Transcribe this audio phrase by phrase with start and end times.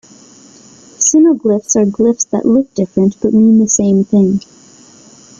[0.97, 4.41] Synoglyphs are glyphs that look different but mean the same thing.